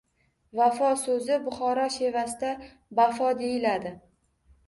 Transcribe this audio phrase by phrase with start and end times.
[0.59, 2.53] Vafo so’zi Buxoro shevasida
[3.01, 3.93] “bafo” deyiladi.